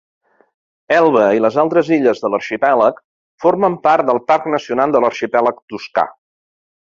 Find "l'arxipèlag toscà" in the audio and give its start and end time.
5.05-6.09